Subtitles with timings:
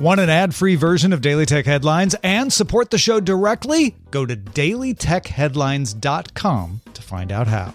[0.00, 3.96] Want an ad free version of Daily Tech Headlines and support the show directly?
[4.10, 7.74] Go to dailytechheadlines.com to find out how.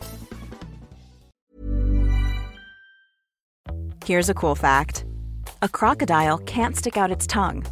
[4.04, 5.06] Here's a cool fact
[5.62, 7.64] a crocodile can't stick out its tongue.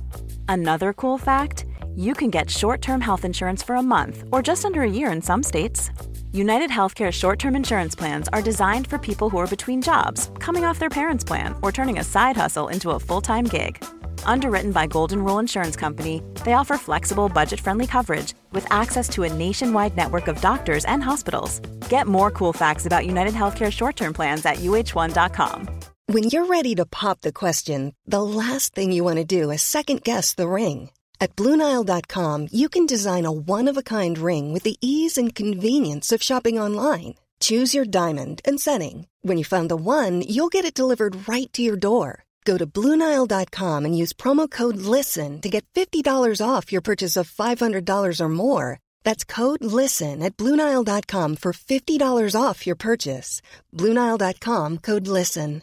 [0.47, 1.65] Another cool fact
[1.95, 5.11] you can get short term health insurance for a month or just under a year
[5.11, 5.89] in some states.
[6.31, 10.63] United Healthcare short term insurance plans are designed for people who are between jobs, coming
[10.63, 13.83] off their parents' plan, or turning a side hustle into a full time gig.
[14.25, 19.23] Underwritten by Golden Rule Insurance Company, they offer flexible, budget friendly coverage with access to
[19.23, 21.59] a nationwide network of doctors and hospitals.
[21.89, 25.69] Get more cool facts about United Healthcare short term plans at uhone.com.
[26.07, 29.61] When you're ready to pop the question, the last thing you want to do is
[29.61, 30.89] second guess the ring.
[31.21, 35.33] At Bluenile.com, you can design a one of a kind ring with the ease and
[35.33, 37.15] convenience of shopping online.
[37.39, 39.07] Choose your diamond and setting.
[39.21, 42.25] When you find the one, you'll get it delivered right to your door.
[42.43, 46.03] Go to Bluenile.com and use promo code LISTEN to get $50
[46.45, 48.79] off your purchase of $500 or more.
[49.03, 53.41] That's code LISTEN at Bluenile.com for $50 off your purchase.
[53.73, 55.61] Bluenile.com code LISTEN.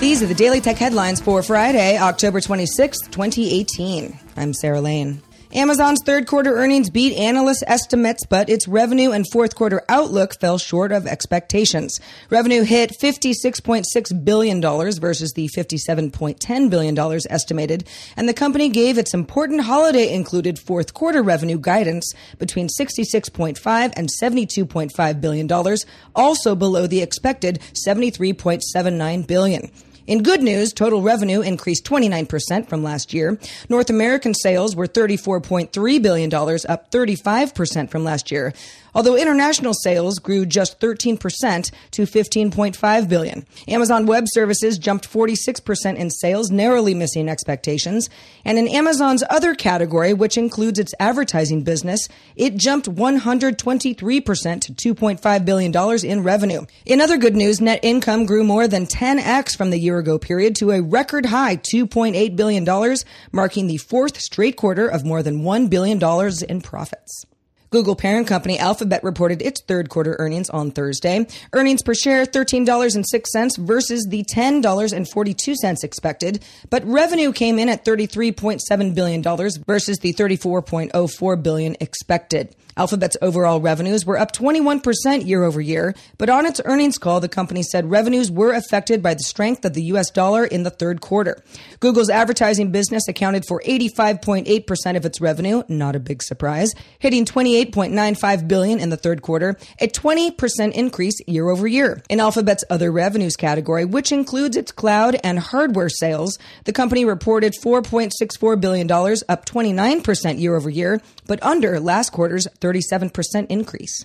[0.00, 4.18] These are the Daily Tech headlines for Friday, October 26th, 2018.
[4.34, 5.20] I'm Sarah Lane.
[5.52, 10.58] Amazon's third quarter earnings beat analyst estimates, but its revenue and fourth quarter outlook fell
[10.58, 11.98] short of expectations.
[12.30, 16.96] Revenue hit $56.6 billion versus the $57.10 billion
[17.28, 17.84] estimated,
[18.16, 24.08] and the company gave its important holiday included fourth quarter revenue guidance between $66.5 and
[24.22, 25.76] $72.5 billion,
[26.14, 29.70] also below the expected $73.79 billion.
[30.10, 33.38] In good news, total revenue increased 29% from last year.
[33.68, 38.52] North American sales were $34.3 billion, up 35% from last year
[38.94, 43.46] although international sales grew just 13% to 15.5 billion.
[43.68, 48.08] Amazon Web Services jumped 46% in sales, narrowly missing expectations.
[48.44, 55.44] And in Amazon's other category, which includes its advertising business, it jumped 123% to $2.5
[55.44, 56.66] billion in revenue.
[56.86, 60.56] In other good news, net income grew more than 10x from the year ago period
[60.56, 62.96] to a record high $2.8 billion,
[63.32, 66.00] marking the fourth straight quarter of more than $1 billion
[66.48, 67.24] in profits.
[67.70, 71.24] Google parent company Alphabet reported its third quarter earnings on Thursday.
[71.52, 79.22] Earnings per share $13.06 versus the $10.42 expected, but revenue came in at $33.7 billion
[79.22, 82.56] versus the $34.04 billion expected.
[82.76, 87.28] Alphabet's overall revenues were up 21% year over year, but on its earnings call, the
[87.28, 91.00] company said revenues were affected by the strength of the US dollar in the third
[91.00, 91.42] quarter.
[91.80, 97.24] Google's advertising business accounted for 85.8% of its revenue, not a big surprise, hitting
[97.64, 102.02] 28.95 billion in the third quarter, a 20% increase year over year.
[102.08, 107.54] In Alphabet's other revenues category, which includes its cloud and hardware sales, the company reported
[107.62, 114.04] $4.64 billion, up 29% year over year, but under last quarter's 37% increase.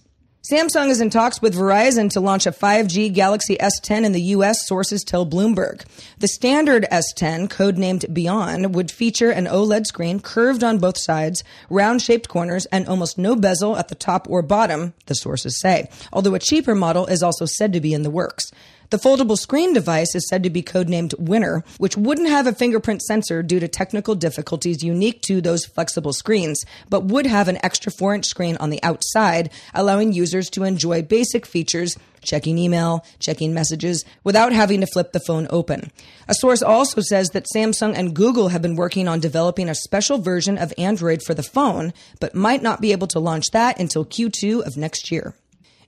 [0.52, 4.68] Samsung is in talks with Verizon to launch a 5G Galaxy S10 in the U.S.,
[4.68, 5.84] sources tell Bloomberg.
[6.20, 12.04] The standard S10, codenamed Beyond, would feature an OLED screen curved on both sides, round
[12.04, 16.36] shaped corners, and almost no bezel at the top or bottom, the sources say, although
[16.36, 18.52] a cheaper model is also said to be in the works.
[18.92, 23.02] The foldable screen device is said to be codenamed Winner, which wouldn't have a fingerprint
[23.02, 27.92] sensor due to technical difficulties unique to those flexible screens, but would have an extra
[27.92, 33.54] 4 inch screen on the outside, allowing users to enjoy basic features checking email, checking
[33.54, 35.92] messages, without having to flip the phone open.
[36.28, 40.18] A source also says that Samsung and Google have been working on developing a special
[40.18, 44.06] version of Android for the phone, but might not be able to launch that until
[44.06, 45.36] Q2 of next year.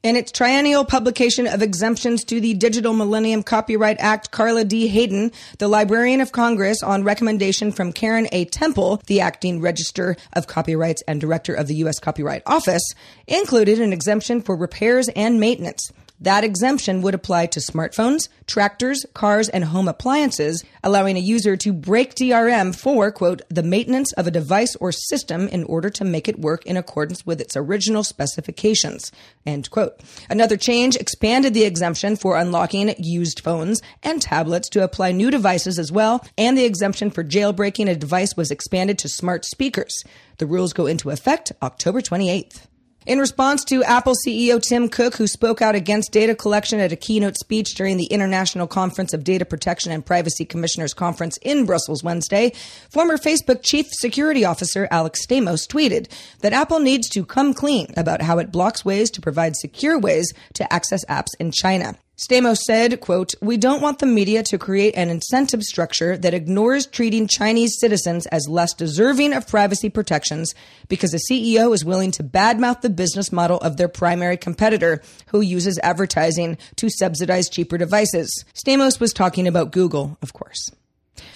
[0.08, 4.88] In its triennial publication of exemptions to the Digital Millennium Copyright Act, Carla D.
[4.88, 8.46] Hayden, the Librarian of Congress, on recommendation from Karen A.
[8.46, 12.00] Temple, the acting Register of Copyrights and Director of the U.S.
[12.00, 12.84] Copyright Office,
[13.28, 15.92] included an exemption for repairs and maintenance.
[16.20, 21.72] That exemption would apply to smartphones, tractors, cars, and home appliances, allowing a user to
[21.72, 26.28] break DRM for, quote, the maintenance of a device or system in order to make
[26.28, 29.12] it work in accordance with its original specifications,
[29.46, 30.00] end quote.
[30.28, 35.78] Another change expanded the exemption for unlocking used phones and tablets to apply new devices
[35.78, 40.04] as well, and the exemption for jailbreaking a device was expanded to smart speakers.
[40.38, 42.67] The rules go into effect October 28th.
[43.08, 46.98] In response to Apple CEO Tim Cook, who spoke out against data collection at a
[46.98, 52.04] keynote speech during the International Conference of Data Protection and Privacy Commissioners Conference in Brussels
[52.04, 52.52] Wednesday,
[52.92, 56.12] former Facebook Chief Security Officer Alex Stamos tweeted
[56.42, 60.34] that Apple needs to come clean about how it blocks ways to provide secure ways
[60.56, 61.96] to access apps in China.
[62.18, 66.88] Stamos said, quote, We don't want the media to create an incentive structure that ignores
[66.88, 70.56] treating Chinese citizens as less deserving of privacy protections
[70.88, 75.42] because a CEO is willing to badmouth the business model of their primary competitor who
[75.42, 78.44] uses advertising to subsidize cheaper devices.
[78.56, 80.72] Stamos was talking about Google, of course.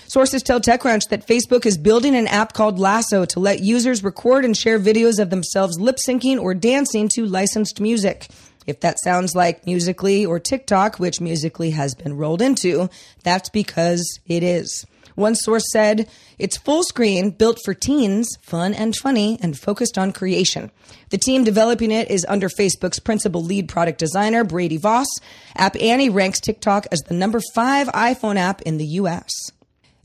[0.07, 4.45] Sources tell TechCrunch that Facebook is building an app called Lasso to let users record
[4.45, 8.27] and share videos of themselves lip syncing or dancing to licensed music.
[8.67, 12.89] If that sounds like Musical.ly or TikTok, which Musical.ly has been rolled into,
[13.23, 14.85] that's because it is.
[15.15, 16.07] One source said,
[16.39, 20.71] it's full screen, built for teens, fun and funny, and focused on creation.
[21.09, 25.07] The team developing it is under Facebook's principal lead product designer, Brady Voss.
[25.55, 29.31] App Annie ranks TikTok as the number five iPhone app in the US.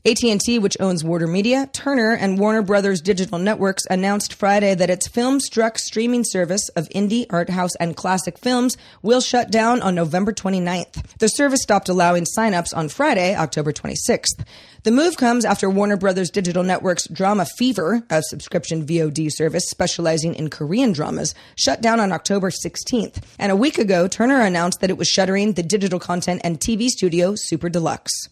[0.05, 5.07] AT&T, which owns Warner Media, Turner, and Warner Brothers Digital Networks, announced Friday that its
[5.07, 10.31] Filmstruck streaming service of indie, art house, and classic films will shut down on November
[10.31, 11.17] 29th.
[11.19, 14.45] The service stopped allowing signups on Friday, October 26th.
[14.83, 20.35] The move comes after Warner Brothers Digital Network's Drama Fever, a subscription VOD service specializing
[20.35, 23.21] in Korean dramas, shut down on October 16th.
[23.37, 26.87] And a week ago, Turner announced that it was shuttering the digital content and TV
[26.87, 28.29] studio Super Deluxe.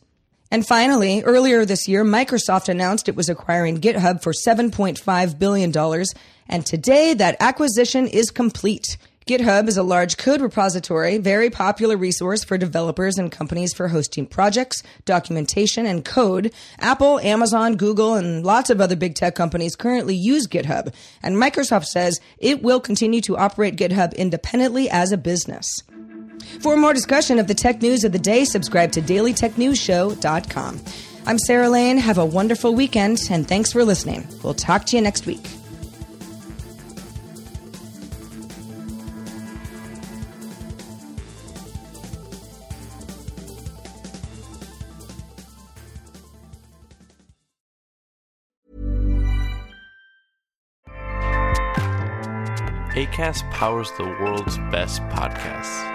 [0.51, 6.05] And finally, earlier this year, Microsoft announced it was acquiring GitHub for $7.5 billion.
[6.47, 8.97] And today, that acquisition is complete.
[9.27, 14.27] GitHub is a large code repository, very popular resource for developers and companies for hosting
[14.27, 16.53] projects, documentation, and code.
[16.77, 20.93] Apple, Amazon, Google, and lots of other big tech companies currently use GitHub.
[21.23, 25.81] And Microsoft says it will continue to operate GitHub independently as a business.
[26.61, 30.81] For more discussion of the tech news of the day, subscribe to dailytechnewsshow.com.
[31.27, 31.97] I'm Sarah Lane.
[31.97, 34.27] Have a wonderful weekend, and thanks for listening.
[34.43, 35.47] We'll talk to you next week.
[52.95, 55.94] ACAST powers the world's best podcasts.